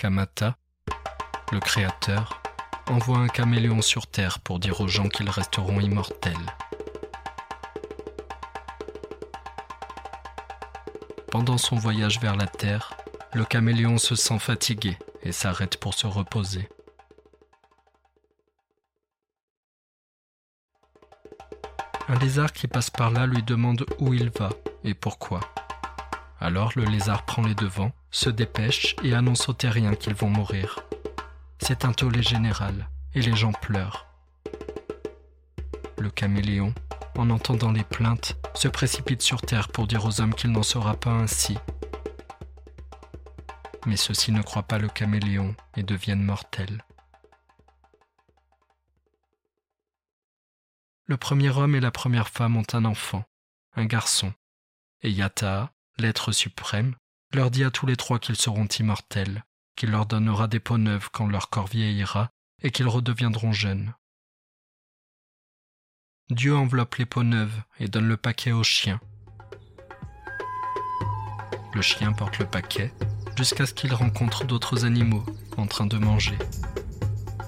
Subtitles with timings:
[0.00, 0.56] Kamata,
[1.52, 2.40] le Créateur,
[2.86, 6.32] envoie un caméléon sur Terre pour dire aux gens qu'ils resteront immortels.
[11.30, 12.96] Pendant son voyage vers la Terre,
[13.34, 16.66] le caméléon se sent fatigué et s'arrête pour se reposer.
[22.08, 24.48] Un lézard qui passe par là lui demande où il va
[24.82, 25.40] et pourquoi.
[26.42, 30.80] Alors le lézard prend les devants, se dépêche et annonce aux terriens qu'ils vont mourir.
[31.58, 34.06] C'est un tollé général et les gens pleurent.
[35.98, 36.74] Le caméléon,
[37.18, 40.94] en entendant les plaintes, se précipite sur terre pour dire aux hommes qu'il n'en sera
[40.94, 41.58] pas ainsi.
[43.84, 46.82] Mais ceux-ci ne croient pas le caméléon et deviennent mortels.
[51.04, 53.24] Le premier homme et la première femme ont un enfant,
[53.74, 54.32] un garçon,
[55.02, 56.94] et Yata, l'être suprême,
[57.32, 59.44] leur dit à tous les trois qu'ils seront immortels,
[59.76, 62.30] qu'il leur donnera des peaux neuves quand leur corps vieillira
[62.62, 63.94] et qu'ils redeviendront jeunes.
[66.30, 69.00] Dieu enveloppe les peaux neuves et donne le paquet au chien.
[71.74, 72.92] Le chien porte le paquet
[73.36, 75.24] jusqu'à ce qu'il rencontre d'autres animaux
[75.56, 76.36] en train de manger.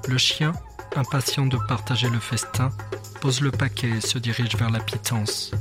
[0.09, 0.53] Le chien,
[0.97, 2.71] impatient de partager le festin,
[3.21, 5.53] pose le paquet et se dirige vers la pitance.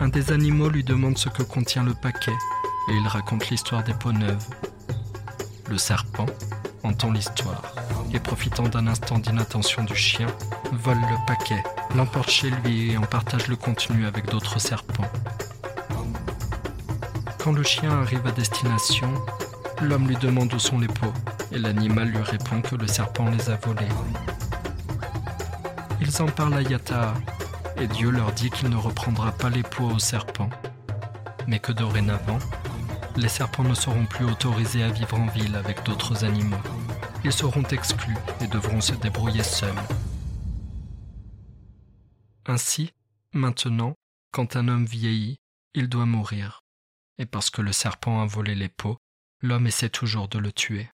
[0.00, 2.36] Un des animaux lui demande ce que contient le paquet
[2.88, 4.46] et il raconte l'histoire des peaux neuves.
[5.68, 6.26] Le serpent
[6.84, 7.74] entend l'histoire
[8.14, 10.28] et profitant d'un instant d'inattention du chien,
[10.72, 11.62] vole le paquet,
[11.96, 15.10] l'emporte chez lui et en partage le contenu avec d'autres serpents.
[17.42, 19.12] Quand le chien arrive à destination,
[19.82, 21.12] l'homme lui demande où sont les peaux
[21.50, 23.88] et l'animal lui répond que le serpent les a volés.
[26.00, 27.14] Ils en parlent à Yata
[27.80, 30.50] et Dieu leur dit qu'il ne reprendra pas les peaux aux serpents,
[31.46, 32.38] mais que dorénavant,
[33.16, 36.60] les serpents ne seront plus autorisés à vivre en ville avec d'autres animaux.
[37.24, 39.74] Ils seront exclus et devront se débrouiller seuls.
[42.46, 42.92] Ainsi,
[43.32, 43.94] maintenant,
[44.32, 45.38] quand un homme vieillit,
[45.74, 46.60] il doit mourir.
[47.18, 48.98] Et parce que le serpent a volé les peaux,
[49.42, 50.88] l'homme essaie toujours de le tuer.